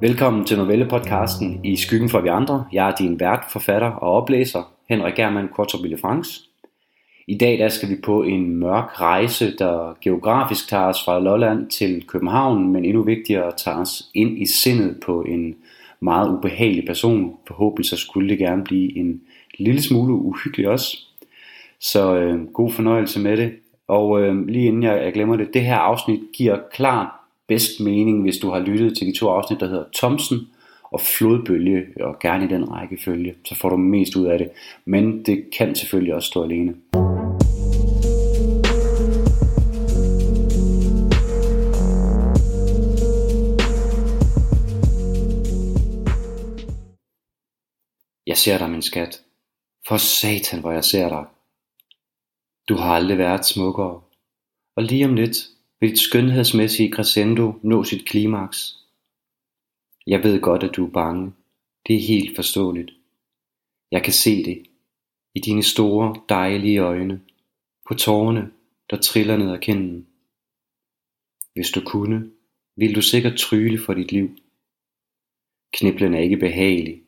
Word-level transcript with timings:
Velkommen 0.00 0.44
til 0.44 0.58
novellepodcasten 0.58 1.64
I 1.64 1.76
skyggen 1.76 2.08
for 2.08 2.20
vi 2.20 2.28
andre. 2.28 2.66
Jeg 2.72 2.88
er 2.88 2.94
din 2.94 3.20
vært, 3.20 3.44
forfatter 3.50 3.90
og 3.90 4.12
oplæser, 4.12 4.72
Henrik 4.88 5.14
Germann 5.14 5.48
Kortrup 5.48 5.80
France. 6.00 6.40
I 7.26 7.38
dag 7.38 7.58
der 7.58 7.68
skal 7.68 7.88
vi 7.88 7.96
på 8.04 8.22
en 8.22 8.56
mørk 8.56 9.00
rejse, 9.00 9.56
der 9.56 9.96
geografisk 10.00 10.68
tager 10.68 10.84
os 10.84 11.04
fra 11.04 11.18
Lolland 11.18 11.70
til 11.70 12.06
København, 12.06 12.72
men 12.72 12.84
endnu 12.84 13.02
vigtigere 13.02 13.52
tager 13.56 13.76
os 13.76 14.02
ind 14.14 14.42
i 14.42 14.46
sindet 14.46 15.00
på 15.06 15.22
en 15.22 15.54
meget 16.00 16.28
ubehagelig 16.28 16.86
person. 16.86 17.36
Forhåbentlig 17.46 17.86
så 17.86 17.96
skulle 17.96 18.28
det 18.28 18.38
gerne 18.38 18.64
blive 18.64 18.96
en 18.98 19.20
lille 19.58 19.82
smule 19.82 20.12
uhyggelig 20.14 20.68
også. 20.68 20.98
Så 21.80 22.16
øh, 22.16 22.44
god 22.44 22.70
fornøjelse 22.70 23.20
med 23.20 23.36
det. 23.36 23.52
Og 23.88 24.22
øh, 24.22 24.46
lige 24.46 24.66
inden 24.66 24.82
jeg, 24.82 25.04
jeg 25.04 25.12
glemmer 25.12 25.36
det, 25.36 25.54
det 25.54 25.62
her 25.62 25.76
afsnit 25.76 26.20
giver 26.34 26.58
klart 26.72 27.08
bedst 27.48 27.80
mening, 27.80 28.22
hvis 28.22 28.38
du 28.38 28.50
har 28.50 28.60
lyttet 28.60 28.98
til 28.98 29.06
de 29.06 29.18
to 29.18 29.28
afsnit, 29.28 29.60
der 29.60 29.68
hedder 29.68 29.84
Thomsen 29.94 30.38
og 30.82 31.00
Flodbølge, 31.00 31.86
og 32.00 32.18
gerne 32.18 32.44
i 32.44 32.48
den 32.48 32.70
rækkefølge, 32.70 33.34
så 33.44 33.54
får 33.54 33.68
du 33.68 33.76
mest 33.76 34.16
ud 34.16 34.26
af 34.26 34.38
det. 34.38 34.50
Men 34.84 35.24
det 35.24 35.44
kan 35.58 35.74
selvfølgelig 35.74 36.14
også 36.14 36.26
stå 36.26 36.42
alene. 36.42 36.74
Jeg 48.26 48.36
ser 48.36 48.58
dig, 48.58 48.70
min 48.70 48.82
skat. 48.82 49.20
For 49.88 49.96
satan, 49.96 50.60
hvor 50.60 50.72
jeg 50.72 50.84
ser 50.84 51.08
dig. 51.08 51.24
Du 52.68 52.74
har 52.74 52.94
aldrig 52.94 53.18
været 53.18 53.46
smukkere. 53.46 54.00
Og 54.76 54.82
lige 54.82 55.04
om 55.04 55.14
lidt 55.14 55.36
vil 55.80 55.90
dit 55.90 55.98
skønhedsmæssige 55.98 56.92
crescendo 56.92 57.52
nå 57.62 57.84
sit 57.84 58.06
klimaks. 58.08 58.74
Jeg 60.06 60.22
ved 60.22 60.40
godt, 60.40 60.62
at 60.62 60.76
du 60.76 60.86
er 60.86 60.90
bange. 60.90 61.32
Det 61.86 61.96
er 61.96 62.00
helt 62.00 62.36
forståeligt. 62.36 62.90
Jeg 63.90 64.04
kan 64.04 64.12
se 64.12 64.44
det. 64.44 64.66
I 65.34 65.40
dine 65.40 65.62
store, 65.62 66.20
dejlige 66.28 66.78
øjne. 66.78 67.22
På 67.88 67.94
tårerne, 67.94 68.50
der 68.90 68.96
triller 68.96 69.36
ned 69.36 69.52
ad 69.52 69.58
kinden. 69.58 70.06
Hvis 71.54 71.70
du 71.70 71.80
kunne, 71.86 72.30
ville 72.76 72.94
du 72.94 73.02
sikkert 73.02 73.38
trylle 73.38 73.78
for 73.78 73.94
dit 73.94 74.12
liv. 74.12 74.36
Kniblen 75.72 76.14
er 76.14 76.18
ikke 76.18 76.36
behagelig, 76.36 77.02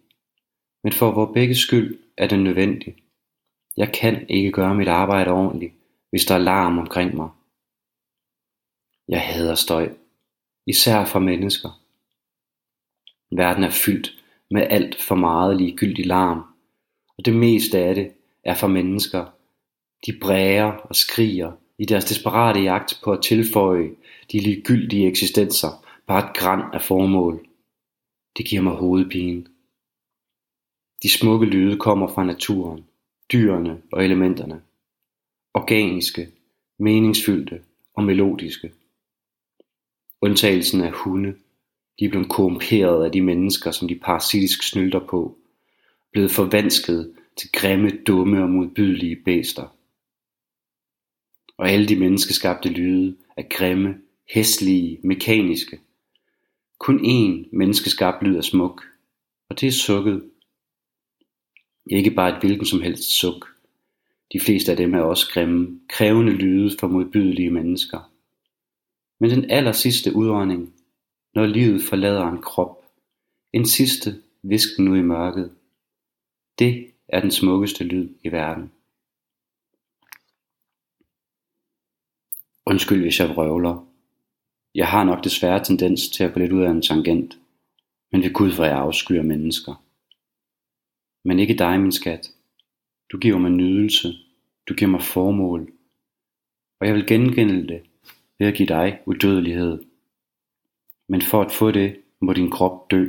men 0.83 0.93
for 0.93 1.11
vor 1.11 1.33
begge 1.33 1.55
skyld 1.55 1.99
er 2.17 2.29
den 2.29 2.45
nødvendig. 2.45 2.97
Jeg 3.77 3.93
kan 3.93 4.27
ikke 4.29 4.53
gøre 4.53 4.75
mit 4.75 4.89
arbejde 4.89 5.31
ordentligt, 5.31 5.75
hvis 6.11 6.25
der 6.25 6.35
er 6.35 6.39
larm 6.39 6.79
omkring 6.79 7.17
mig. 7.17 7.31
Jeg 9.11 9.21
hader 9.21 9.55
støj, 9.55 9.93
især 10.67 11.05
fra 11.05 11.19
mennesker. 11.19 11.81
Verden 13.31 13.65
er 13.65 13.71
fyldt 13.71 14.25
med 14.51 14.67
alt 14.71 15.03
for 15.03 15.15
meget 15.15 15.57
ligegyldig 15.57 16.07
larm, 16.07 16.43
og 17.19 17.25
det 17.25 17.37
meste 17.37 17.79
af 17.79 17.95
det 17.95 18.13
er 18.45 18.55
fra 18.55 18.67
mennesker. 18.67 19.27
De 20.07 20.19
bræger 20.21 20.73
og 20.73 20.97
skriger 20.97 21.53
i 21.79 21.85
deres 21.85 22.05
desperate 22.05 22.61
jagt 22.61 23.01
på 23.05 23.13
at 23.13 23.23
tilføje 23.23 23.91
de 24.33 24.39
ligegyldige 24.39 25.07
eksistenser 25.07 25.87
bare 26.07 26.31
et 26.31 26.37
græn 26.37 26.63
af 26.73 26.83
formål. 26.83 27.49
Det 28.37 28.47
giver 28.47 28.63
mig 28.63 28.75
hovedpine. 28.75 29.47
De 31.03 31.09
smukke 31.09 31.47
lyde 31.47 31.79
kommer 31.79 32.09
fra 32.09 32.25
naturen, 32.25 32.85
dyrene 33.33 33.83
og 33.93 34.05
elementerne. 34.05 34.63
Organiske, 35.55 36.29
meningsfyldte 36.79 37.63
og 37.95 38.05
melodiske. 38.05 38.73
Undtagelsen 40.23 40.81
er 40.81 40.91
hunde, 40.91 41.35
de 41.99 42.05
er 42.05 42.11
blevet 42.11 42.29
korrumperet 42.29 43.05
af 43.05 43.13
de 43.13 43.21
mennesker, 43.21 43.71
som 43.71 43.89
de 43.89 43.95
parasitisk 43.95 44.63
snylter 44.63 45.07
på, 45.07 45.39
blevet 46.13 46.31
forvansket 46.31 47.13
til 47.37 47.53
grimme, 47.53 47.91
dumme 48.07 48.43
og 48.43 48.51
modbydelige 48.51 49.17
bæster. 49.17 49.77
Og 51.57 51.71
alle 51.71 51.89
de 51.89 51.97
menneskeskabte 51.97 52.69
lyde 52.69 53.17
er 53.37 53.43
grimme, 53.51 53.99
hæslige, 54.31 54.99
mekaniske. 55.03 55.81
Kun 56.79 56.99
én 56.99 57.49
menneskeskabt 57.53 58.23
lyd 58.23 58.37
er 58.37 58.41
smuk, 58.41 58.85
og 59.49 59.61
det 59.61 59.67
er 59.67 59.73
sukket. 59.73 60.31
Ikke 61.91 62.11
bare 62.11 62.37
et 62.37 62.41
hvilken 62.41 62.67
som 62.67 62.81
helst 62.81 63.11
suk. 63.21 63.49
De 64.33 64.41
fleste 64.41 64.71
af 64.71 64.77
dem 64.77 64.95
er 64.95 65.01
også 65.01 65.31
grimme, 65.33 65.81
krævende 65.89 66.33
lyde 66.33 66.77
for 66.81 66.89
modbydelige 66.89 67.51
mennesker. 67.51 68.10
Men 69.21 69.31
den 69.31 69.51
aller 69.51 69.73
sidste 69.73 70.17
udånding, 70.17 70.75
når 71.35 71.47
livet 71.47 71.83
forlader 71.83 72.29
en 72.29 72.43
krop, 72.43 72.85
en 73.53 73.67
sidste 73.67 74.23
visken 74.43 74.89
ud 74.89 74.99
i 74.99 75.03
mørket, 75.03 75.55
det 76.59 76.91
er 77.09 77.21
den 77.21 77.31
smukkeste 77.31 77.85
lyd 77.85 78.09
i 78.25 78.33
verden. 78.33 78.73
Undskyld 82.67 83.03
hvis 83.03 83.21
jeg 83.21 83.29
vrøvler. 83.29 83.87
Jeg 84.75 84.89
har 84.89 85.05
nok 85.05 85.25
desværre 85.25 85.65
tendens 85.65 86.09
til 86.09 86.25
at 86.25 86.35
gå 86.35 86.41
lidt 86.41 86.53
ud 86.53 86.63
af 86.63 86.71
en 86.71 86.83
tangent, 86.83 87.39
men 88.13 88.23
ved 88.23 88.33
Gud 88.33 88.55
hvor 88.55 88.65
jeg 88.65 88.79
afskyer 88.79 89.23
mennesker. 89.23 89.85
Men 91.25 91.39
ikke 91.39 91.59
dig, 91.59 91.81
min 91.81 91.93
skat. 91.93 92.31
Du 93.13 93.19
giver 93.19 93.39
mig 93.39 93.51
nydelse, 93.51 94.13
du 94.69 94.75
giver 94.75 94.91
mig 94.91 95.03
formål, 95.03 95.73
og 96.81 96.87
jeg 96.87 96.95
vil 96.95 97.07
gengælde 97.07 97.69
det 97.69 97.90
ved 98.41 98.49
at 98.49 98.55
give 98.55 98.69
dig 98.69 99.01
udødelighed. 99.07 99.85
Men 101.09 101.23
for 101.23 101.43
at 101.43 101.53
få 101.53 101.71
det, 101.71 101.97
må 102.21 102.33
din 102.33 102.51
krop 102.51 102.91
dø. 102.91 103.09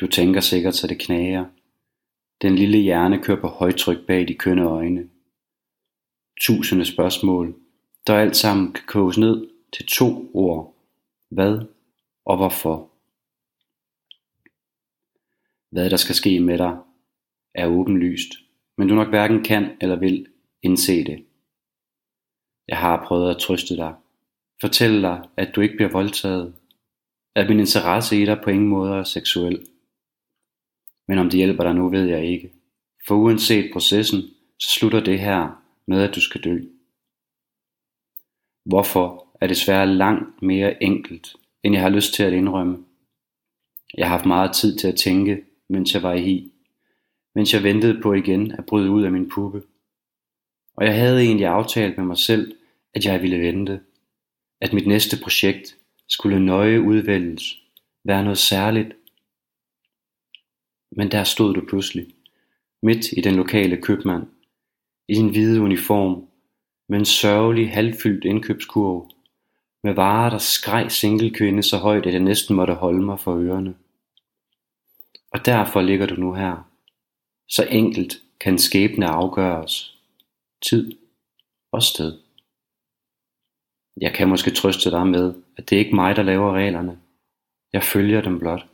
Du 0.00 0.06
tænker 0.06 0.40
sikkert, 0.40 0.74
så 0.74 0.86
det 0.86 1.00
knager. 1.00 1.44
Den 2.42 2.56
lille 2.56 2.78
hjerne 2.78 3.22
kører 3.22 3.40
på 3.40 3.48
højtryk 3.48 4.06
bag 4.06 4.28
de 4.28 4.34
kønne 4.34 4.62
øjne. 4.62 5.08
Tusinde 6.40 6.84
spørgsmål, 6.84 7.56
der 8.06 8.14
alt 8.14 8.36
sammen 8.36 8.72
kan 8.72 8.84
koges 8.86 9.18
ned 9.18 9.48
til 9.72 9.86
to 9.86 10.30
ord. 10.34 10.74
Hvad 11.28 11.60
og 12.24 12.36
hvorfor? 12.36 12.90
Hvad 15.70 15.90
der 15.90 15.96
skal 15.96 16.14
ske 16.14 16.40
med 16.40 16.58
dig, 16.58 16.78
er 17.54 17.66
åbenlyst, 17.66 18.30
men 18.78 18.88
du 18.88 18.94
nok 18.94 19.08
hverken 19.08 19.44
kan 19.44 19.76
eller 19.80 19.96
vil 19.96 20.26
indse 20.62 21.04
det. 21.04 21.24
Jeg 22.68 22.78
har 22.78 23.04
prøvet 23.06 23.30
at 23.30 23.38
trøste 23.38 23.76
dig. 23.76 23.94
Fortælle 24.60 25.02
dig, 25.02 25.28
at 25.36 25.52
du 25.56 25.60
ikke 25.60 25.76
bliver 25.76 25.90
voldtaget. 25.90 26.54
At 27.34 27.48
min 27.48 27.60
interesse 27.60 28.22
i 28.22 28.26
dig 28.26 28.40
på 28.44 28.50
ingen 28.50 28.68
måde 28.68 28.94
er 28.94 29.04
seksuel. 29.04 29.66
Men 31.08 31.18
om 31.18 31.30
det 31.30 31.38
hjælper 31.38 31.64
dig 31.64 31.74
nu, 31.74 31.88
ved 31.88 32.04
jeg 32.04 32.24
ikke. 32.24 32.52
For 33.06 33.14
uanset 33.14 33.70
processen, 33.72 34.22
så 34.58 34.70
slutter 34.70 35.00
det 35.00 35.20
her 35.20 35.62
med, 35.86 36.02
at 36.02 36.14
du 36.14 36.20
skal 36.20 36.40
dø. 36.40 36.60
Hvorfor 38.64 39.26
er 39.40 39.46
desværre 39.46 39.86
langt 39.86 40.42
mere 40.42 40.82
enkelt, 40.82 41.36
end 41.62 41.74
jeg 41.74 41.82
har 41.82 41.90
lyst 41.90 42.14
til 42.14 42.22
at 42.22 42.32
indrømme. 42.32 42.84
Jeg 43.96 44.08
har 44.08 44.16
haft 44.16 44.26
meget 44.26 44.54
tid 44.54 44.76
til 44.76 44.88
at 44.88 44.96
tænke, 44.96 45.44
mens 45.68 45.94
jeg 45.94 46.02
var 46.02 46.12
i 46.12 46.22
hi. 46.22 46.52
Mens 47.34 47.54
jeg 47.54 47.62
ventede 47.62 48.02
på 48.02 48.12
igen 48.12 48.52
at 48.52 48.66
bryde 48.66 48.90
ud 48.90 49.02
af 49.02 49.12
min 49.12 49.30
puppe. 49.30 49.62
Og 50.76 50.84
jeg 50.84 50.94
havde 50.94 51.22
egentlig 51.22 51.46
aftalt 51.46 51.96
med 51.98 52.06
mig 52.06 52.18
selv, 52.18 52.55
at 52.96 53.04
jeg 53.04 53.22
ville 53.22 53.40
vente. 53.40 53.80
At 54.60 54.72
mit 54.72 54.86
næste 54.86 55.16
projekt 55.22 55.76
skulle 56.08 56.40
nøje 56.40 56.80
udvælges, 56.80 57.58
være 58.04 58.22
noget 58.22 58.38
særligt. 58.38 58.92
Men 60.92 61.10
der 61.10 61.24
stod 61.24 61.54
du 61.54 61.66
pludselig, 61.68 62.06
midt 62.82 63.12
i 63.12 63.20
den 63.20 63.34
lokale 63.34 63.82
købmand, 63.82 64.26
i 65.08 65.14
din 65.14 65.30
hvide 65.30 65.60
uniform, 65.60 66.28
med 66.88 66.98
en 66.98 67.04
sørgelig 67.04 67.72
halvfyldt 67.72 68.24
indkøbskurv, 68.24 69.10
med 69.82 69.94
varer, 69.94 70.30
der 70.30 70.38
skreg 70.38 70.92
singlekvinde 70.92 71.62
så 71.62 71.76
højt, 71.76 72.06
at 72.06 72.12
jeg 72.12 72.22
næsten 72.22 72.56
måtte 72.56 72.74
holde 72.74 73.02
mig 73.02 73.20
for 73.20 73.36
ørerne. 73.38 73.74
Og 75.32 75.46
derfor 75.46 75.80
ligger 75.80 76.06
du 76.06 76.14
nu 76.14 76.32
her. 76.32 76.70
Så 77.48 77.66
enkelt 77.70 78.22
kan 78.40 78.58
skæbne 78.58 79.06
afgøres. 79.06 79.98
Tid 80.62 80.98
og 81.72 81.82
sted. 81.82 82.25
Jeg 84.00 84.14
kan 84.14 84.28
måske 84.28 84.50
trøste 84.50 84.90
dig 84.90 85.06
med, 85.06 85.34
at 85.56 85.70
det 85.70 85.76
er 85.76 85.80
ikke 85.80 85.94
mig, 85.94 86.16
der 86.16 86.22
laver 86.22 86.52
reglerne. 86.52 87.00
Jeg 87.72 87.82
følger 87.82 88.22
dem 88.22 88.38
blot. 88.38 88.66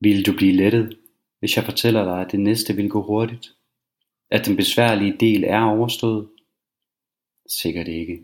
Vil 0.00 0.26
du 0.26 0.36
blive 0.36 0.52
lettet, 0.52 0.98
hvis 1.38 1.56
jeg 1.56 1.64
fortæller 1.64 2.04
dig, 2.04 2.20
at 2.20 2.32
det 2.32 2.40
næste 2.40 2.76
vil 2.76 2.88
gå 2.90 3.02
hurtigt? 3.02 3.56
At 4.30 4.46
den 4.46 4.56
besværlige 4.56 5.16
del 5.20 5.44
er 5.44 5.62
overstået? 5.62 6.28
Sikkert 7.46 7.88
ikke. 7.88 8.22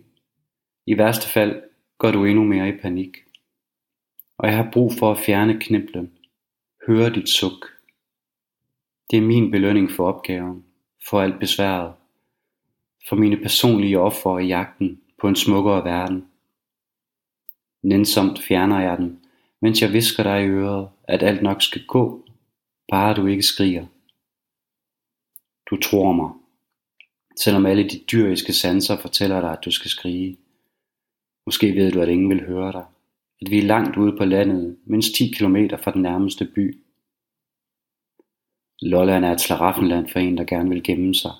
I 0.86 0.98
værste 0.98 1.28
fald 1.28 1.62
går 1.98 2.10
du 2.10 2.24
endnu 2.24 2.44
mere 2.44 2.68
i 2.68 2.78
panik. 2.82 3.16
Og 4.38 4.48
jeg 4.48 4.56
har 4.56 4.70
brug 4.72 4.92
for 4.98 5.12
at 5.12 5.18
fjerne 5.18 5.60
kniblen. 5.60 6.18
Høre 6.86 7.10
dit 7.10 7.28
suk. 7.28 7.66
Det 9.10 9.16
er 9.16 9.22
min 9.22 9.50
belønning 9.50 9.90
for 9.90 10.12
opgaven 10.12 10.69
for 11.08 11.20
alt 11.20 11.40
besværet, 11.40 11.92
for 13.08 13.16
mine 13.16 13.36
personlige 13.36 13.98
offer 13.98 14.38
i 14.38 14.46
jagten 14.46 15.00
på 15.20 15.28
en 15.28 15.36
smukkere 15.36 15.84
verden. 15.84 16.26
Nænsomt 17.82 18.42
fjerner 18.42 18.80
jeg 18.80 18.98
den, 18.98 19.20
mens 19.62 19.82
jeg 19.82 19.92
visker 19.92 20.22
dig 20.22 20.44
i 20.44 20.48
øret, 20.48 20.88
at 21.04 21.22
alt 21.22 21.42
nok 21.42 21.62
skal 21.62 21.86
gå, 21.86 22.24
bare 22.88 23.14
du 23.14 23.26
ikke 23.26 23.42
skriger. 23.42 23.86
Du 25.70 25.76
tror 25.76 26.12
mig, 26.12 26.30
selvom 27.36 27.66
alle 27.66 27.88
de 27.88 28.00
dyriske 28.12 28.52
sanser 28.52 28.96
fortæller 28.96 29.40
dig, 29.40 29.52
at 29.52 29.64
du 29.64 29.70
skal 29.70 29.90
skrige. 29.90 30.38
Måske 31.46 31.74
ved 31.74 31.92
du, 31.92 32.00
at 32.00 32.08
ingen 32.08 32.30
vil 32.30 32.46
høre 32.46 32.72
dig, 32.72 32.84
at 33.42 33.50
vi 33.50 33.58
er 33.58 33.62
langt 33.62 33.96
ude 33.96 34.16
på 34.16 34.24
landet, 34.24 34.76
mindst 34.84 35.14
10 35.14 35.30
km 35.30 35.56
fra 35.82 35.90
den 35.90 36.02
nærmeste 36.02 36.44
by. 36.54 36.84
Lolland 38.82 39.24
er 39.24 39.32
et 39.32 39.40
slaraffenland 39.40 40.08
for 40.08 40.18
en, 40.18 40.38
der 40.38 40.44
gerne 40.44 40.68
vil 40.68 40.82
gemme 40.82 41.14
sig. 41.14 41.32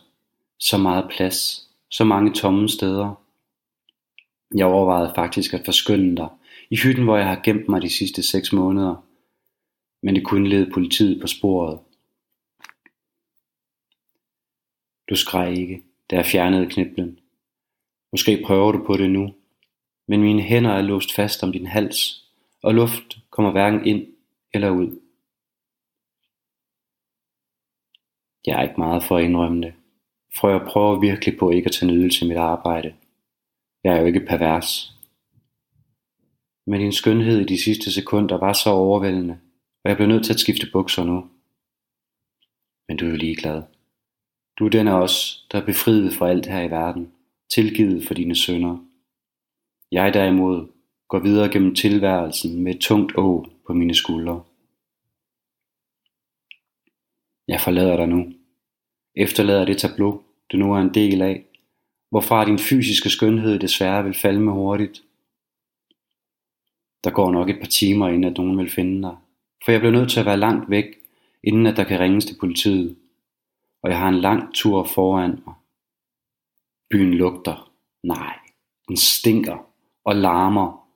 Så 0.58 0.78
meget 0.78 1.10
plads, 1.10 1.69
så 1.90 2.04
mange 2.04 2.32
tomme 2.32 2.69
steder. 2.69 3.22
Jeg 4.54 4.66
overvejede 4.66 5.12
faktisk 5.14 5.54
at 5.54 5.64
forskynde 5.64 6.16
dig 6.16 6.28
i 6.70 6.76
hytten, 6.76 7.04
hvor 7.04 7.16
jeg 7.16 7.28
har 7.28 7.40
gemt 7.44 7.69
mig 7.69 7.82
de 7.82 7.90
sidste 7.90 8.22
seks 8.22 8.52
måneder. 8.52 9.06
Men 10.02 10.14
det 10.14 10.25
kunne 10.25 10.48
lede 10.48 10.70
politiet 10.70 11.20
på 11.20 11.26
sporet. 11.26 11.78
Du 15.10 15.16
skreg 15.16 15.58
ikke, 15.58 15.82
da 16.10 16.16
jeg 16.16 16.26
fjernede 16.26 16.66
kniblen. 16.66 17.19
Måske 18.12 18.43
prøver 18.46 18.72
du 18.72 18.84
på 18.86 18.96
det 18.96 19.10
nu, 19.10 19.34
men 20.08 20.22
mine 20.22 20.43
hænder 20.43 20.70
er 20.70 20.82
låst 20.82 21.14
fast 21.14 21.43
om 21.43 21.52
din 21.52 21.66
hals, 21.66 22.25
og 22.62 22.75
luft 22.75 23.19
kommer 23.31 23.50
hverken 23.50 23.86
ind 23.86 24.06
eller 24.54 24.70
ud. 24.70 24.98
Jeg 28.46 28.58
er 28.58 28.62
ikke 28.62 28.81
meget 28.81 29.04
for 29.04 29.16
at 29.16 29.25
indrømme 29.25 29.62
det, 29.62 29.75
for 30.37 30.48
jeg 30.48 30.66
prøver 30.69 31.00
virkelig 31.00 31.38
på 31.38 31.50
ikke 31.50 31.66
at 31.66 31.72
tage 31.72 31.92
nydelse 31.92 32.25
i 32.25 32.28
mit 32.28 32.37
arbejde. 32.37 32.94
Jeg 33.84 33.96
er 33.96 34.00
jo 34.00 34.06
ikke 34.06 34.26
pervers. 34.28 34.92
Men 36.66 36.81
din 36.81 36.92
skønhed 36.92 37.40
i 37.40 37.44
de 37.44 37.62
sidste 37.62 37.92
sekunder 37.92 38.38
var 38.38 38.52
så 38.52 38.70
overvældende, 38.70 39.38
og 39.84 39.88
jeg 39.88 39.96
blev 39.96 40.08
nødt 40.08 40.25
til 40.25 40.32
at 40.32 40.40
skifte 40.40 40.66
bukser 40.72 41.04
nu. 41.04 41.25
Men 42.88 42.96
du 42.96 43.04
er 43.06 43.10
jo 43.10 43.16
ligeglad. 43.16 43.62
Du 44.58 44.66
er 44.66 44.70
den 44.70 44.88
af 44.88 45.02
os, 45.02 45.46
der 45.52 45.60
er 45.60 45.64
befriet 45.64 46.12
fra 46.14 46.28
alt 46.28 46.46
her 46.46 46.62
i 46.62 46.70
verden, 46.70 47.12
tilgivet 47.54 48.06
for 48.06 48.14
dine 48.14 48.36
sønder. 48.36 48.78
Jeg 49.93 50.14
derimod 50.14 50.69
går 51.08 51.19
videre 51.19 51.52
gennem 51.52 51.75
tilværelsen 51.75 52.62
med 52.62 52.75
et 52.75 52.81
tungt 52.81 53.12
å 53.19 53.46
på 53.66 53.72
mine 53.72 53.94
skuldre. 53.94 54.43
Jeg 57.50 57.61
forlader 57.61 57.97
dig 57.97 58.08
nu. 58.08 58.32
Efterlader 59.17 59.64
det 59.64 59.79
tableau, 59.79 60.23
du 60.52 60.56
nu 60.56 60.75
er 60.75 60.79
en 60.79 60.94
del 60.94 61.23
af, 61.23 61.44
hvorfra 62.11 62.44
din 62.44 62.58
fysiske 62.58 63.11
skønhed 63.11 63.58
desværre 63.58 64.05
vil 64.05 64.14
falde 64.14 64.41
med 64.41 64.52
hurtigt. 64.52 65.02
Der 67.05 67.11
går 67.11 67.31
nok 67.31 67.50
et 67.50 67.58
par 67.61 67.67
timer, 67.67 68.08
inden 68.08 68.25
at 68.25 68.37
nogen 68.37 68.58
vil 68.58 68.70
finde 68.70 69.02
dig, 69.02 69.17
for 69.64 69.73
jeg 69.73 69.81
bliver 69.81 69.93
nødt 69.93 70.11
til 70.11 70.20
at 70.20 70.26
være 70.26 70.37
langt 70.37 70.70
væk, 70.70 70.85
inden 71.44 71.67
at 71.67 71.76
der 71.76 71.85
kan 71.85 72.00
ringes 72.00 72.25
til 72.25 72.37
politiet, 72.41 72.97
og 73.82 73.91
jeg 73.91 73.99
har 73.99 74.08
en 74.08 74.20
lang 74.20 74.55
tur 74.55 74.85
foran 74.85 75.43
mig. 75.46 75.55
Byen 76.91 77.14
lugter. 77.14 77.73
Nej, 78.03 78.38
den 78.88 78.96
stinker 78.96 79.67
og 80.05 80.17
larmer. 80.17 80.88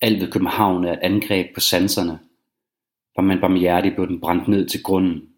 Alt 0.00 0.20
ved 0.20 0.32
København 0.32 0.84
er 0.84 0.92
et 0.92 0.98
angreb 1.02 1.54
på 1.54 1.60
sanserne. 1.60 2.18
Var 3.16 3.22
man 3.22 3.40
barmhjertig 3.40 3.94
blev 3.94 4.08
den 4.08 4.20
brændt 4.20 4.48
ned 4.48 4.68
til 4.68 4.82
grunden, 4.82 5.31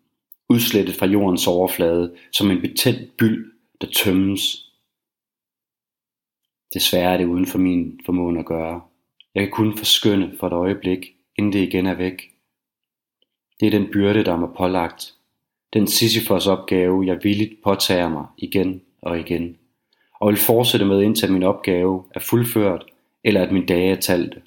udslettet 0.48 0.96
fra 0.96 1.06
jordens 1.06 1.46
overflade, 1.46 2.16
som 2.32 2.50
en 2.50 2.60
betændt 2.60 3.16
byld, 3.16 3.52
der 3.80 3.86
tømmes. 3.86 4.70
Desværre 6.74 7.12
er 7.12 7.16
det 7.16 7.24
uden 7.24 7.46
for 7.46 7.58
min 7.58 8.00
formåen 8.06 8.36
at 8.36 8.46
gøre. 8.46 8.82
Jeg 9.34 9.42
kan 9.42 9.52
kun 9.52 9.78
forskynde 9.78 10.36
for 10.40 10.46
et 10.46 10.52
øjeblik, 10.52 11.16
inden 11.38 11.52
det 11.52 11.58
igen 11.58 11.86
er 11.86 11.94
væk. 11.94 12.22
Det 13.60 13.66
er 13.66 13.70
den 13.70 13.90
byrde, 13.92 14.24
der 14.24 14.36
mig 14.36 14.48
pålagt. 14.56 15.14
Den 15.72 15.86
Sisyfos 15.86 16.46
opgave, 16.46 17.06
jeg 17.06 17.20
villigt 17.22 17.62
påtager 17.64 18.08
mig 18.08 18.26
igen 18.38 18.82
og 19.02 19.20
igen. 19.20 19.58
Og 20.20 20.28
vil 20.28 20.36
fortsætte 20.36 20.86
med 20.86 21.02
indtil 21.02 21.32
min 21.32 21.42
opgave 21.42 22.04
er 22.14 22.20
fuldført, 22.20 22.84
eller 23.24 23.42
at 23.42 23.52
min 23.52 23.66
dage 23.66 23.90
er 23.90 24.00
talte. 24.00 24.42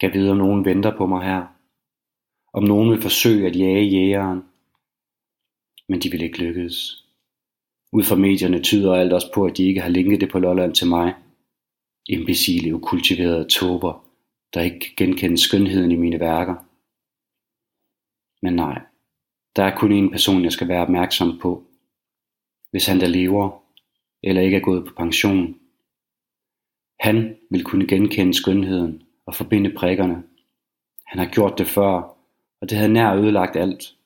Kan 0.00 0.12
vide, 0.12 0.30
om 0.30 0.36
nogen 0.36 0.64
venter 0.64 0.96
på 0.96 1.06
mig 1.06 1.24
her. 1.24 1.55
Om 2.56 2.64
nogen 2.64 2.90
vil 2.90 3.02
forsøge 3.02 3.46
at 3.46 3.56
jage 3.56 3.84
jægeren. 3.84 4.42
Men 5.88 6.00
de 6.00 6.10
vil 6.10 6.22
ikke 6.22 6.38
lykkes. 6.38 7.04
Ud 7.92 8.02
fra 8.02 8.16
medierne 8.16 8.62
tyder 8.62 8.94
alt 8.94 9.12
også 9.12 9.32
på, 9.34 9.44
at 9.44 9.56
de 9.56 9.64
ikke 9.64 9.80
har 9.80 9.88
linket 9.88 10.20
det 10.20 10.30
på 10.30 10.38
Lolland 10.38 10.74
til 10.74 10.86
mig. 10.86 11.14
Imbecile, 12.08 12.74
ukultiverede 12.74 13.48
tober, 13.48 14.04
der 14.54 14.60
ikke 14.60 14.94
genkender 14.96 15.36
skønheden 15.36 15.90
i 15.90 15.96
mine 15.96 16.20
værker. 16.20 16.54
Men 18.42 18.54
nej, 18.56 18.82
der 19.56 19.64
er 19.64 19.78
kun 19.78 20.06
én 20.06 20.10
person, 20.10 20.44
jeg 20.44 20.52
skal 20.52 20.68
være 20.68 20.82
opmærksom 20.82 21.38
på. 21.38 21.64
Hvis 22.70 22.86
han 22.86 23.00
der 23.00 23.06
lever, 23.06 23.62
eller 24.22 24.42
ikke 24.42 24.56
er 24.56 24.60
gået 24.60 24.86
på 24.86 24.94
pension. 24.96 25.60
Han 27.00 27.36
vil 27.50 27.64
kunne 27.64 27.86
genkende 27.86 28.34
skønheden 28.34 29.02
og 29.26 29.34
forbinde 29.34 29.74
prikkerne. 29.76 30.24
Han 31.06 31.18
har 31.18 31.30
gjort 31.32 31.58
det 31.58 31.66
før, 31.66 32.15
og 32.66 32.70
det 32.70 32.78
havde 32.78 32.92
nær 32.92 33.14
ødelagt 33.14 33.56
alt. 33.56 33.96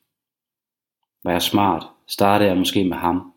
Var 1.25 1.31
jeg 1.31 1.43
smart, 1.43 1.87
startede 2.07 2.49
jeg 2.51 2.59
måske 2.59 2.85
med 2.85 2.97
ham. 2.97 3.35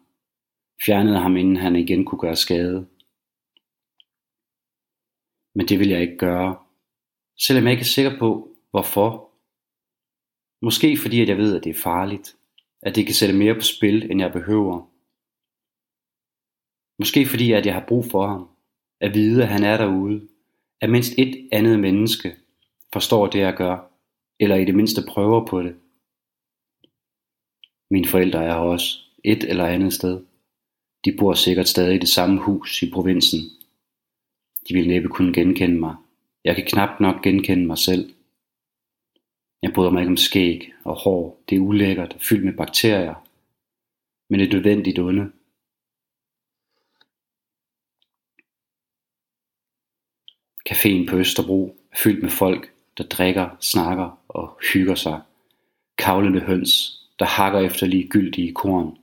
Fjernede 0.85 1.19
ham, 1.19 1.37
inden 1.37 1.57
han 1.57 1.75
igen 1.75 2.05
kunne 2.05 2.19
gøre 2.19 2.35
skade. 2.35 2.87
Men 5.55 5.67
det 5.67 5.79
vil 5.79 5.89
jeg 5.89 6.01
ikke 6.01 6.17
gøre. 6.17 6.59
Selvom 7.39 7.63
jeg 7.63 7.71
ikke 7.71 7.81
er 7.81 7.95
sikker 7.95 8.19
på, 8.19 8.56
hvorfor. 8.71 9.31
Måske 10.61 10.97
fordi, 10.97 11.21
at 11.21 11.30
jeg 11.30 11.37
ved, 11.37 11.57
at 11.57 11.63
det 11.63 11.69
er 11.69 11.81
farligt. 11.83 12.35
At 12.81 12.95
det 12.95 13.06
kan 13.06 13.15
sætte 13.15 13.35
mere 13.35 13.56
på 13.56 13.61
spil, 13.61 14.11
end 14.11 14.21
jeg 14.21 14.31
behøver. 14.31 14.89
Måske 16.99 17.25
fordi, 17.25 17.51
at 17.51 17.65
jeg 17.65 17.73
har 17.73 17.85
brug 17.87 18.06
for 18.06 18.27
ham. 18.27 18.49
At 18.99 19.13
vide, 19.13 19.44
at 19.44 19.49
han 19.49 19.63
er 19.63 19.77
derude. 19.77 20.27
At 20.81 20.89
mindst 20.89 21.13
et 21.18 21.49
andet 21.51 21.80
menneske 21.80 22.35
forstår 22.94 23.27
det, 23.27 23.39
jeg 23.39 23.56
gør. 23.56 23.93
Eller 24.44 24.56
i 24.56 24.66
det 24.66 24.76
mindste 24.76 25.02
prøver 25.09 25.45
på 25.45 25.64
det. 25.64 25.76
Mine 27.92 28.07
forældre 28.07 28.44
er 28.44 28.54
her 28.54 28.59
også. 28.59 29.00
Et 29.23 29.44
eller 29.44 29.66
andet 29.66 29.94
sted. 29.94 30.26
De 31.06 31.18
bor 31.19 31.33
sikkert 31.33 31.68
stadig 31.68 31.95
i 31.95 32.00
det 32.00 32.09
samme 32.09 32.42
hus 32.42 32.83
i 32.83 32.92
provinsen. 32.92 33.40
De 34.68 34.73
vil 34.73 34.88
næppe 34.88 35.09
kunne 35.09 35.33
genkende 35.33 35.80
mig. 35.80 35.95
Jeg 36.44 36.56
kan 36.56 36.66
knap 36.66 37.00
nok 37.00 37.23
genkende 37.23 37.66
mig 37.66 37.78
selv. 37.78 38.14
Jeg 39.62 39.73
bryder 39.76 39.92
mig 39.92 40.02
ikke 40.02 40.12
om 40.12 40.18
skæg 40.18 40.73
og 40.83 40.95
hår. 40.95 41.44
Det 41.50 41.56
er 41.56 41.59
ulækkert 41.59 42.14
og 42.14 42.21
fyldt 42.21 42.45
med 42.45 42.54
bakterier. 42.54 43.30
Men 44.30 44.40
det 44.40 44.50
er 44.50 44.54
nødvendigt 44.54 45.00
onde. 45.00 45.31
Caféen 50.69 51.09
på 51.09 51.18
Østerbro 51.18 51.78
er 51.92 51.97
fyldt 51.97 52.23
med 52.23 52.31
folk, 52.31 52.72
der 52.97 53.04
drikker, 53.04 53.50
snakker 53.59 54.19
og 54.28 54.59
hygger 54.73 54.95
sig. 54.95 55.21
Kavlende 55.97 56.40
høns, 56.40 57.00
der 57.19 57.26
hakker 57.26 57.59
efter 57.59 57.88
ligegyldige 57.88 58.54
korn. 58.54 58.97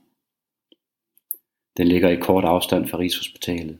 Den 1.77 1.87
ligger 1.87 2.09
i 2.09 2.15
kort 2.15 2.43
afstand 2.43 2.87
fra 2.87 2.97
Rigshospitalet. 2.97 3.79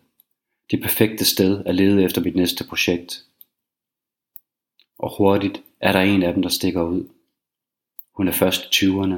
Det 0.72 0.82
perfekte 0.82 1.26
sted 1.26 1.66
at 1.66 1.76
lede 1.76 2.04
efter 2.04 2.22
mit 2.22 2.36
næste 2.36 2.68
projekt. 2.68 3.26
Og 5.00 5.18
hurtigt 5.18 5.64
er 5.80 5.92
der 5.92 6.00
en 6.00 6.24
af 6.24 6.34
dem, 6.34 6.42
der 6.42 6.50
stikker 6.50 6.84
ud. 6.84 7.10
Hun 8.16 8.28
er 8.28 8.32
først 8.32 8.82
i 8.82 8.86
20'erne, 8.86 9.16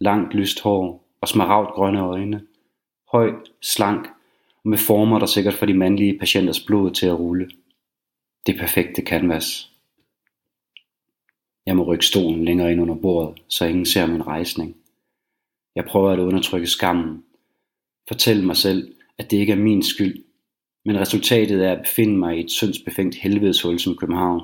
langt 0.00 0.34
lyst 0.34 0.60
hår 0.60 1.08
og 1.20 1.28
smaragdgrønne 1.28 2.00
øjne, 2.00 2.46
høj, 3.12 3.32
slank 3.62 4.06
og 4.64 4.68
med 4.68 4.78
former, 4.78 5.18
der 5.18 5.26
sikkert 5.26 5.54
får 5.54 5.66
de 5.66 5.74
mandlige 5.74 6.18
patienters 6.18 6.60
blod 6.60 6.90
til 6.90 7.06
at 7.06 7.18
rulle. 7.18 7.50
Det 8.46 8.58
perfekte 8.58 9.02
canvas. 9.02 9.73
Jeg 11.66 11.76
må 11.76 11.82
rykke 11.82 12.06
stolen 12.06 12.44
længere 12.44 12.72
ind 12.72 12.80
under 12.80 12.94
bordet, 12.94 13.42
så 13.48 13.64
ingen 13.64 13.86
ser 13.86 14.06
min 14.06 14.26
rejsning. 14.26 14.76
Jeg 15.76 15.84
prøver 15.84 16.10
at 16.10 16.18
undertrykke 16.18 16.66
skammen. 16.66 17.22
Fortæl 18.08 18.46
mig 18.46 18.56
selv, 18.56 18.94
at 19.18 19.30
det 19.30 19.36
ikke 19.36 19.52
er 19.52 19.56
min 19.56 19.82
skyld, 19.82 20.24
men 20.84 21.00
resultatet 21.00 21.66
er 21.66 21.72
at 21.72 21.82
befinde 21.84 22.18
mig 22.18 22.36
i 22.36 22.40
et 22.40 22.50
syndsbefængt 22.50 23.14
helvedeshul 23.14 23.78
som 23.78 23.96
København. 23.96 24.42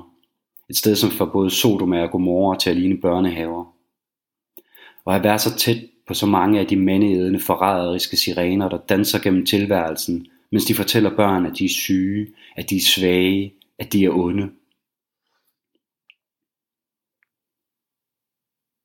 Et 0.69 0.77
sted, 0.77 0.95
som 0.95 1.09
får 1.09 1.25
både 1.25 1.49
Sodoma 1.49 2.03
og 2.03 2.11
Gomorra 2.11 2.59
til 2.59 2.69
at 2.69 2.77
ligne 2.77 3.01
børnehaver. 3.01 3.75
Og 5.05 5.15
at 5.15 5.23
være 5.23 5.39
så 5.39 5.57
tæt 5.57 5.77
på 6.07 6.13
så 6.13 6.25
mange 6.25 6.59
af 6.59 6.67
de 6.67 6.75
mandeædende 6.75 7.39
forræderiske 7.39 8.17
sirener, 8.17 8.69
der 8.69 8.77
danser 8.77 9.19
gennem 9.19 9.45
tilværelsen, 9.45 10.27
mens 10.51 10.65
de 10.65 10.75
fortæller 10.75 11.15
børn, 11.15 11.45
at 11.45 11.59
de 11.59 11.65
er 11.65 11.69
syge, 11.69 12.27
at 12.55 12.69
de 12.69 12.75
er 12.75 12.81
svage, 12.81 13.53
at 13.79 13.93
de 13.93 14.05
er 14.05 14.09
onde. 14.09 14.49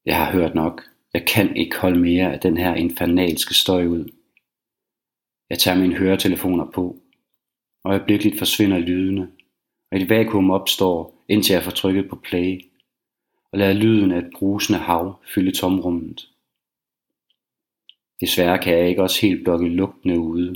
Jeg 0.06 0.16
har 0.16 0.32
hørt 0.32 0.54
nok. 0.54 0.82
Jeg 1.14 1.26
kan 1.26 1.56
ikke 1.56 1.76
holde 1.76 2.00
mere 2.00 2.32
af 2.32 2.40
den 2.40 2.56
her 2.56 2.74
infernalske 2.74 3.54
støj 3.54 3.86
ud. 3.86 4.04
Jeg 5.50 5.58
tager 5.58 5.78
mine 5.78 5.94
høretelefoner 5.94 6.70
på. 6.74 6.96
og 7.84 7.90
Øjeblikkeligt 7.90 8.38
forsvinder 8.38 8.78
lydene, 8.78 9.32
og 9.90 9.98
et 9.98 10.10
vakuum 10.10 10.50
opstår, 10.50 11.24
indtil 11.28 11.52
jeg 11.52 11.62
får 11.62 11.70
trykket 11.70 12.08
på 12.08 12.16
play, 12.16 12.60
og 13.52 13.58
lader 13.58 13.72
lyden 13.72 14.12
af 14.12 14.18
et 14.18 14.30
brusende 14.38 14.78
hav 14.78 15.22
fylde 15.34 15.52
tomrummet. 15.52 16.28
Desværre 18.20 18.58
kan 18.58 18.78
jeg 18.78 18.88
ikke 18.88 19.02
også 19.02 19.26
helt 19.26 19.44
blokke 19.44 19.68
lugtene 19.68 20.18
ude, 20.18 20.54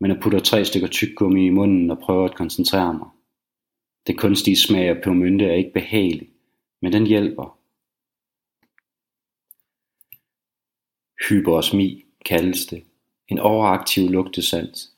men 0.00 0.10
jeg 0.10 0.20
putter 0.20 0.38
tre 0.38 0.64
stykker 0.64 0.88
tyggegummi 0.88 1.46
i 1.46 1.50
munden 1.50 1.90
og 1.90 1.98
prøver 1.98 2.24
at 2.24 2.34
koncentrere 2.34 2.94
mig. 2.94 3.08
Det 4.06 4.18
kunstige 4.18 4.56
smag 4.56 4.88
af 4.88 4.96
pebermynte 4.96 5.44
er 5.44 5.54
ikke 5.54 5.72
behageligt, 5.72 6.30
men 6.82 6.92
den 6.92 7.06
hjælper. 7.06 7.61
Hyperosmi 11.28 12.04
kaldes 12.24 12.66
det, 12.66 12.82
en 13.28 13.38
overaktiv 13.38 14.10
lugtesans, 14.10 14.92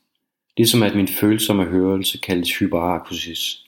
ligesom 0.57 0.83
at 0.83 0.97
min 0.97 1.09
følsomme 1.09 1.65
hørelse 1.65 2.19
kaldes 2.19 2.59
hyperakusis. 2.59 3.65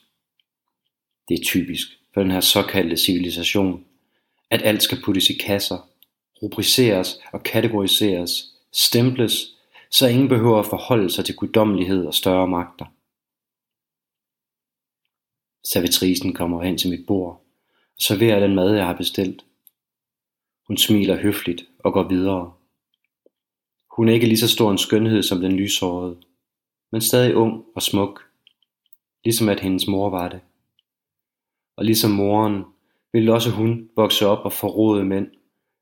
Det 1.28 1.40
er 1.40 1.44
typisk 1.44 1.86
for 2.14 2.20
den 2.22 2.30
her 2.30 2.40
såkaldte 2.40 2.96
civilisation, 2.96 3.84
at 4.50 4.62
alt 4.62 4.82
skal 4.82 5.02
puttes 5.04 5.30
i 5.30 5.32
kasser, 5.32 5.88
rubriceres 6.42 7.18
og 7.32 7.42
kategoriseres, 7.42 8.54
stemples, 8.72 9.56
så 9.90 10.06
ingen 10.06 10.28
behøver 10.28 10.58
at 10.58 10.66
forholde 10.66 11.10
sig 11.10 11.24
til 11.24 11.36
guddommelighed 11.36 12.06
og 12.06 12.14
større 12.14 12.48
magter. 12.48 12.84
Servitrisen 15.64 16.32
kommer 16.32 16.62
hen 16.62 16.78
til 16.78 16.90
mit 16.90 17.06
bord 17.06 17.32
og 17.96 18.02
serverer 18.02 18.40
den 18.40 18.54
mad, 18.54 18.74
jeg 18.74 18.86
har 18.86 18.96
bestilt. 18.96 19.45
Hun 20.66 20.76
smiler 20.76 21.16
høfligt 21.16 21.68
og 21.78 21.92
går 21.92 22.08
videre. 22.08 22.52
Hun 23.96 24.08
er 24.08 24.12
ikke 24.12 24.26
lige 24.26 24.38
så 24.38 24.48
stor 24.48 24.70
en 24.70 24.78
skønhed 24.78 25.22
som 25.22 25.40
den 25.40 25.52
lyshårede, 25.52 26.16
men 26.92 27.00
stadig 27.00 27.36
ung 27.36 27.64
og 27.74 27.82
smuk, 27.82 28.22
ligesom 29.24 29.48
at 29.48 29.60
hendes 29.60 29.86
mor 29.86 30.10
var 30.10 30.28
det. 30.28 30.40
Og 31.76 31.84
ligesom 31.84 32.10
moren 32.10 32.64
ville 33.12 33.32
også 33.32 33.50
hun 33.50 33.90
vokse 33.96 34.26
op 34.26 34.44
og 34.44 34.52
forråde 34.52 35.04
mænd, 35.04 35.30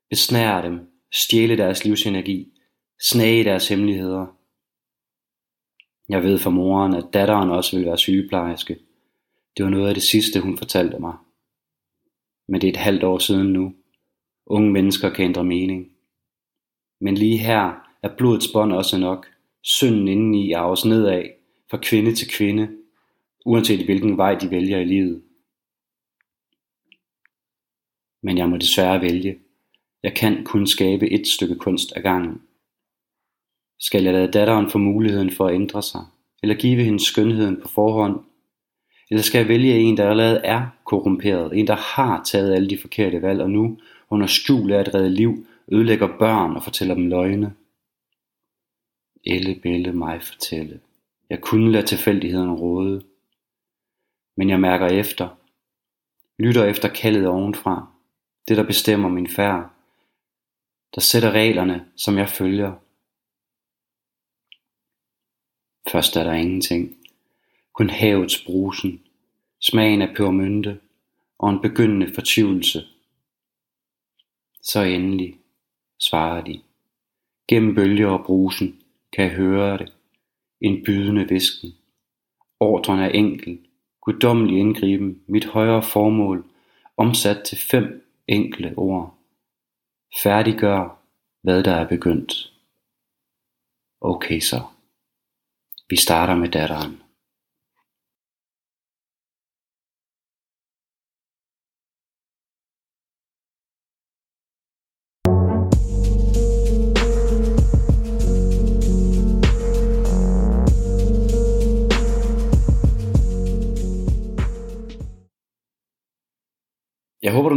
besnære 0.09 0.65
dem, 0.65 0.79
stjæle 1.11 1.57
deres 1.57 1.85
livsenergi, 1.85 2.51
snage 3.01 3.43
deres 3.43 3.67
hemmeligheder. 3.67 4.25
Jeg 6.09 6.23
ved 6.23 6.39
fra 6.39 6.49
moren, 6.49 6.93
at 6.93 7.05
datteren 7.13 7.49
også 7.49 7.75
ville 7.75 7.87
være 7.87 7.97
sygeplejerske. 7.97 8.79
Det 9.57 9.65
var 9.65 9.71
noget 9.71 9.87
af 9.87 9.93
det 9.93 10.03
sidste, 10.03 10.39
hun 10.39 10.57
fortalte 10.57 10.99
mig. 10.99 11.13
Men 12.47 12.61
det 12.61 12.67
er 12.67 12.71
et 12.71 12.77
halvt 12.77 13.03
år 13.03 13.17
siden 13.17 13.53
nu. 13.53 13.73
Unge 14.45 14.71
mennesker 14.71 15.09
kan 15.09 15.25
ændre 15.25 15.43
mening. 15.43 15.91
Men 17.01 17.15
lige 17.15 17.37
her 17.37 17.73
er 18.03 18.15
blodets 18.17 18.47
bånd 18.53 18.73
også 18.73 18.97
nok. 18.97 19.27
Synden 19.61 20.07
indeni 20.07 20.51
arves 20.51 20.85
nedad, 20.85 21.23
fra 21.71 21.77
kvinde 21.77 22.15
til 22.15 22.29
kvinde, 22.29 22.69
uanset 23.45 23.85
hvilken 23.85 24.17
vej 24.17 24.35
de 24.35 24.51
vælger 24.51 24.79
i 24.79 24.85
livet. 24.85 25.23
Men 28.23 28.37
jeg 28.37 28.49
må 28.49 28.57
desværre 28.57 29.01
vælge. 29.01 29.39
Jeg 30.03 30.15
kan 30.15 30.43
kun 30.43 30.67
skabe 30.67 31.09
et 31.11 31.27
stykke 31.27 31.55
kunst 31.55 31.93
ad 31.95 32.01
gangen. 32.01 32.41
Skal 33.79 34.03
jeg 34.03 34.13
lade 34.13 34.31
datteren 34.31 34.69
få 34.69 34.77
muligheden 34.77 35.31
for 35.31 35.47
at 35.47 35.55
ændre 35.55 35.83
sig, 35.83 36.05
eller 36.43 36.55
give 36.55 36.83
hende 36.83 37.05
skønheden 37.05 37.61
på 37.61 37.67
forhånd? 37.67 38.19
Eller 39.09 39.21
skal 39.23 39.39
jeg 39.39 39.47
vælge 39.47 39.73
en, 39.73 39.97
der 39.97 40.09
allerede 40.09 40.41
er 40.43 40.67
korrumperet, 40.85 41.59
en, 41.59 41.67
der 41.67 41.75
har 41.75 42.23
taget 42.23 42.53
alle 42.53 42.69
de 42.69 42.77
forkerte 42.77 43.21
valg, 43.21 43.41
og 43.41 43.49
nu 43.49 43.79
under 44.09 44.27
skjul 44.27 44.71
af 44.71 44.79
at 44.79 44.95
redde 44.95 45.09
liv, 45.09 45.47
ødelægger 45.71 46.17
børn 46.17 46.55
og 46.55 46.63
fortæller 46.63 46.95
dem 46.95 47.07
løgne? 47.07 47.55
Elle 49.23 49.59
bælle 49.63 49.93
mig 49.93 50.23
fortælle. 50.23 50.81
Jeg 51.29 51.41
kunne 51.41 51.71
lade 51.71 51.85
tilfældigheden 51.85 52.51
råde. 52.51 53.01
Men 54.37 54.49
jeg 54.49 54.59
mærker 54.59 54.87
efter. 54.87 55.29
Lytter 56.39 56.65
efter 56.65 56.89
kaldet 56.89 57.27
ovenfra. 57.27 57.87
Det 58.47 58.57
der 58.57 58.63
bestemmer 58.63 59.09
min 59.09 59.27
færd. 59.27 59.69
Der 60.95 61.01
sætter 61.01 61.31
reglerne, 61.31 61.85
som 61.95 62.17
jeg 62.17 62.29
følger. 62.29 62.73
Først 65.91 66.15
er 66.15 66.23
der 66.23 66.33
ingenting. 66.33 66.97
Kun 67.73 67.89
havets 67.89 68.43
brusen, 68.45 69.03
smagen 69.59 70.01
af 70.01 70.15
pebermynte 70.15 70.79
og 71.37 71.49
en 71.49 71.61
begyndende 71.61 72.13
fortvivlelse. 72.13 72.87
Så 74.65 74.81
endelig, 74.81 75.39
svarer 75.99 76.41
de. 76.41 76.61
Gennem 77.47 77.75
bølger 77.75 78.07
og 78.07 78.25
brusen 78.25 78.81
kan 79.13 79.25
jeg 79.25 79.33
høre 79.33 79.77
det. 79.77 79.93
En 80.61 80.83
bydende 80.85 81.27
visken. 81.27 81.71
Ordren 82.59 82.99
er 82.99 83.09
enkel, 83.09 83.59
guddommelig 84.01 84.59
indgriben, 84.59 85.21
mit 85.27 85.45
højere 85.45 85.83
formål, 85.83 86.45
omsat 86.97 87.43
til 87.45 87.57
fem 87.57 88.05
enkle 88.27 88.73
ord. 88.77 89.17
Færdiggør, 90.23 91.01
hvad 91.41 91.63
der 91.63 91.75
er 91.75 91.87
begyndt. 91.87 92.53
Okay 94.01 94.39
så. 94.39 94.61
Vi 95.89 95.95
starter 95.95 96.35
med 96.35 96.49
datteren. 96.49 97.04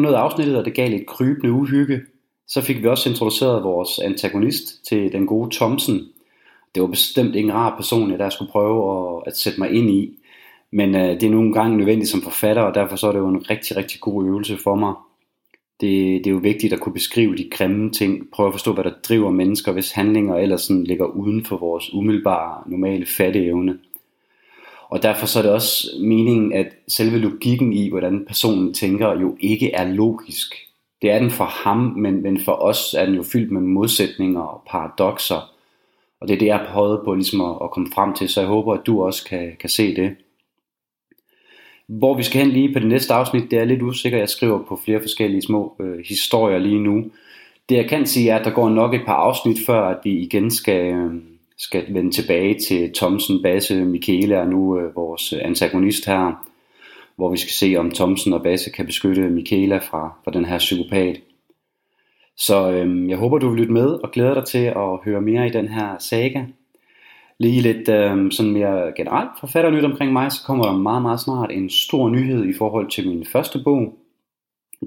Nåede 0.09 0.23
afsnittet, 0.23 0.57
og 0.57 0.65
det 0.65 0.75
gav 0.75 0.91
lidt 0.91 1.07
krybende 1.07 1.53
uhygge. 1.53 2.01
Så 2.47 2.63
fik 2.63 2.83
vi 2.83 2.87
også 2.87 3.09
introduceret 3.09 3.65
vores 3.65 3.99
antagonist 3.99 4.87
til 4.89 5.13
den 5.13 5.27
gode 5.27 5.57
Thomsen, 5.57 6.09
det 6.75 6.83
var 6.83 6.89
bestemt 6.89 7.35
ingen 7.35 7.55
rar 7.55 7.77
person, 7.77 8.11
jeg 8.11 8.19
der 8.19 8.31
skulle 8.31 8.51
prøve 8.51 9.17
at, 9.17 9.23
at 9.27 9.37
sætte 9.37 9.61
mig 9.61 9.71
ind 9.71 9.91
i. 9.91 10.19
Men 10.73 10.95
øh, 10.95 11.21
det 11.21 11.23
er 11.23 11.31
nogle 11.31 11.53
gange 11.53 11.77
nødvendigt 11.77 12.11
som 12.11 12.23
forfatter, 12.23 12.63
og 12.63 12.75
derfor 12.75 12.97
så 12.97 13.09
er 13.09 13.13
det 13.13 13.19
jo 13.19 13.29
en 13.29 13.51
rigtig, 13.51 13.77
rigtig 13.77 14.01
god 14.01 14.27
øvelse 14.27 14.57
for 14.57 14.75
mig. 14.75 14.95
Det, 15.81 16.25
det 16.25 16.27
er 16.27 16.35
jo 16.35 16.41
vigtigt 16.43 16.73
at 16.73 16.81
kunne 16.81 16.93
beskrive 16.93 17.37
de 17.37 17.51
grimme 17.51 17.91
ting, 17.91 18.31
prøve 18.33 18.47
at 18.47 18.55
forstå, 18.55 18.73
hvad 18.73 18.85
der 18.85 18.93
driver 19.09 19.31
mennesker, 19.31 19.73
hvis 19.73 19.93
handlinger 19.93 20.37
ellers 20.37 20.61
sådan 20.61 20.85
ligger 20.85 21.05
uden 21.05 21.45
for 21.45 21.57
vores 21.57 21.95
umiddelbare, 21.95 22.71
normale 22.71 23.07
fatteevne. 23.07 23.79
Og 24.91 25.03
derfor 25.03 25.27
så 25.27 25.39
er 25.39 25.43
det 25.43 25.53
også 25.53 25.89
meningen, 26.01 26.53
at 26.53 26.67
selve 26.89 27.19
logikken 27.19 27.73
i, 27.73 27.89
hvordan 27.89 28.25
personen 28.27 28.75
tænker, 28.75 29.21
jo 29.21 29.37
ikke 29.41 29.73
er 29.73 29.89
logisk. 29.89 30.55
Det 31.03 31.11
er 31.11 31.19
den 31.19 31.31
for 31.31 31.45
ham, 31.45 31.79
men, 31.79 32.23
men 32.23 32.41
for 32.41 32.53
os 32.53 32.95
er 32.99 33.07
den 33.07 33.15
jo 33.15 33.23
fyldt 33.23 33.53
med 33.53 33.61
modsætninger 33.61 34.41
og 34.41 34.63
paradoxer 34.71 35.59
og 36.21 36.29
det 36.29 36.35
er 36.35 36.39
det, 36.39 36.47
jeg 36.47 36.59
har 36.59 36.73
prøvet 36.73 37.01
på 37.05 37.15
ligesom 37.15 37.41
at, 37.41 37.57
at 37.63 37.71
komme 37.71 37.89
frem 37.95 38.15
til, 38.15 38.29
så 38.29 38.41
jeg 38.41 38.49
håber, 38.49 38.75
at 38.75 38.87
du 38.87 39.03
også 39.03 39.25
kan, 39.25 39.57
kan 39.61 39.69
se 39.69 39.97
det. 39.97 40.17
Hvor 41.87 42.17
vi 42.17 42.23
skal 42.23 42.41
hen 42.41 42.51
lige 42.51 42.73
på 42.73 42.79
det 42.79 42.89
næste 42.89 43.15
afsnit, 43.15 43.51
det 43.51 43.59
er 43.59 43.65
lidt 43.65 43.83
usikker. 43.83 44.19
Jeg 44.19 44.29
skriver 44.29 44.65
på 44.65 44.81
flere 44.85 45.01
forskellige 45.01 45.43
små 45.43 45.77
øh, 45.81 45.99
historier 46.09 46.59
lige 46.59 46.81
nu. 46.81 47.05
Det 47.69 47.77
jeg 47.77 47.89
kan 47.89 48.07
sige 48.07 48.31
er, 48.31 48.39
at 48.39 48.45
der 48.45 48.51
går 48.51 48.69
nok 48.69 48.95
et 48.95 49.07
par 49.07 49.15
afsnit, 49.15 49.59
før 49.67 49.89
at 49.89 49.99
vi 50.05 50.11
igen 50.11 50.51
skal, 50.51 50.95
øh, 50.95 51.15
skal 51.59 51.95
vende 51.95 52.11
tilbage 52.11 52.59
til 52.59 52.93
Thomsen, 52.95 53.43
Basse, 53.43 53.85
Michele 53.85 54.35
er 54.35 54.47
nu 54.47 54.79
øh, 54.79 54.97
vores 54.97 55.33
øh, 55.33 55.39
antagonist 55.43 56.07
her. 56.07 56.45
Hvor 57.17 57.31
vi 57.31 57.37
skal 57.37 57.53
se, 57.53 57.77
om 57.79 57.91
Thomsen 57.91 58.33
og 58.33 58.43
Basse 58.43 58.71
kan 58.71 58.87
beskytte 58.87 59.31
Michaela 59.31 59.79
fra, 59.79 60.13
fra 60.25 60.31
den 60.31 60.45
her 60.45 60.59
psykopat. 60.59 61.21
Så 62.37 62.71
øhm, 62.71 63.11
jeg 63.11 63.19
håber, 63.19 63.39
du 63.39 63.49
vil 63.49 63.59
lytte 63.61 63.73
med 63.73 63.87
og 63.87 64.11
glæder 64.11 64.35
dig 64.35 64.45
til 64.45 64.65
at 64.65 64.99
høre 65.05 65.21
mere 65.21 65.47
i 65.47 65.51
den 65.51 65.69
her 65.69 65.99
saga. 65.99 66.45
Lige 67.39 67.61
lidt 67.61 67.89
øhm, 67.89 68.31
sådan 68.31 68.53
mere 68.53 68.93
generelt 68.97 69.31
forfatternyt 69.41 69.85
omkring 69.85 70.13
mig, 70.13 70.33
så 70.33 70.45
kommer 70.47 70.65
der 70.65 70.73
meget, 70.73 71.03
meget 71.03 71.21
snart 71.21 71.53
en 71.53 71.71
stor 71.71 72.09
nyhed 72.09 72.45
i 72.45 72.53
forhold 72.59 72.91
til 72.91 73.09
min 73.09 73.27
første 73.27 73.59
bog. 73.65 73.99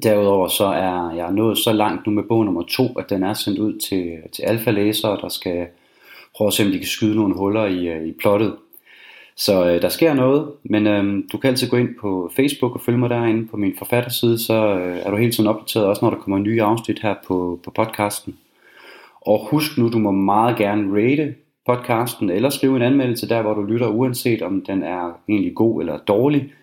Derudover 0.04 0.48
så 0.48 0.66
er 0.66 1.12
jeg 1.12 1.32
nået 1.32 1.58
så 1.58 1.74
langt 1.74 2.08
nu 2.08 2.14
med 2.14 2.24
bog 2.24 2.46
nummer 2.46 2.64
to, 2.64 2.88
at 3.00 3.10
den 3.10 3.24
er 3.24 3.34
sendt 3.34 3.60
ud 3.60 3.80
til, 3.80 4.18
til 4.34 4.44
alfa-læsere, 4.44 5.22
der 5.22 5.30
skal 5.30 5.68
prøver 6.42 6.50
at 6.50 6.54
se, 6.54 6.66
om 6.66 6.72
de 6.72 6.78
kan 6.78 6.88
skyde 6.88 7.16
nogle 7.16 7.36
huller 7.36 7.66
i, 7.66 7.88
øh, 7.88 8.08
i 8.08 8.12
plottet. 8.12 8.56
Så 9.36 9.70
øh, 9.70 9.82
der 9.82 9.90
sker 9.90 10.14
noget, 10.14 10.52
men 10.64 10.88
øh, 10.88 11.24
du 11.32 11.38
kan 11.38 11.50
altid 11.50 11.70
gå 11.70 11.78
ind 11.78 11.90
på 12.02 12.32
Facebook 12.36 12.76
og 12.76 12.82
følge 12.82 12.98
mig 12.98 13.10
derinde 13.10 13.48
på 13.48 13.58
min 13.58 13.76
forfatterside, 13.78 14.40
så 14.40 14.54
øh, 14.54 14.98
er 14.98 15.12
du 15.12 15.18
helt 15.18 15.34
tiden 15.34 15.50
opdateret 15.50 15.86
også, 15.86 16.06
når 16.06 16.10
der 16.10 16.18
kommer 16.18 16.38
nye 16.38 16.64
afsnit 16.64 17.00
her 17.00 17.16
på, 17.28 17.60
på 17.64 17.72
podcasten. 17.72 18.38
Og 19.22 19.48
husk 19.52 19.78
nu, 19.78 19.90
du 19.90 19.98
må 19.98 20.12
meget 20.12 20.58
gerne 20.58 21.02
rate 21.02 21.36
podcasten, 21.66 22.30
eller 22.30 22.50
skrive 22.50 22.76
en 22.76 22.82
anmeldelse 22.82 23.30
der, 23.30 23.42
hvor 23.42 23.54
du 23.54 23.62
lytter, 23.62 23.88
uanset 23.88 24.42
om 24.42 24.62
den 24.62 24.84
er 24.84 25.20
egentlig 25.30 25.56
god 25.56 25.82
eller 25.82 25.98
dårlig. 25.98 26.54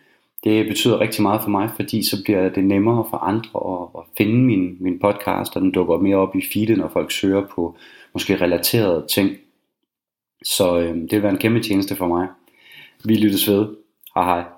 Det 0.44 0.66
betyder 0.66 1.00
rigtig 1.00 1.23
meget 1.23 1.42
for 1.42 1.50
mig, 1.50 1.70
fordi 1.76 2.02
så 2.02 2.23
bliver 2.25 2.49
det 2.49 2.64
nemmere 2.64 3.04
for 3.11 3.16
andre 3.16 3.61
at, 3.73 4.00
at 4.00 4.04
finde 4.18 4.44
min, 4.44 4.76
min 4.80 4.99
podcast, 4.99 5.56
og 5.56 5.62
den 5.62 5.70
dukker 5.70 5.99
mere 5.99 6.16
op 6.16 6.37
i 6.37 6.42
feeden, 6.52 6.78
når 6.78 6.88
folk 6.88 7.11
søger 7.11 7.42
på 7.54 7.76
måske 8.14 8.37
relaterede 8.37 9.04
ting. 9.08 9.30
Så 10.45 10.78
øh, 10.78 10.95
det 10.95 11.12
vil 11.12 11.23
være 11.23 11.33
en 11.33 11.38
kæmpe 11.38 11.62
tjeneste 11.62 11.97
for 11.97 12.07
mig. 12.07 12.28
Vi 13.04 13.14
lyttes 13.14 13.49
ved. 13.49 13.68
Hej 14.14 14.25
hej. 14.25 14.57